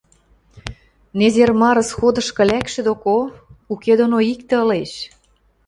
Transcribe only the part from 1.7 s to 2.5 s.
сходышкы